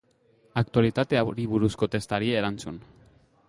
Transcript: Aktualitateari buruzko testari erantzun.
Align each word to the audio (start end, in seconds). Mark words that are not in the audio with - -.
Aktualitateari 0.61 1.45
buruzko 1.53 1.91
testari 1.97 2.33
erantzun. 2.43 2.85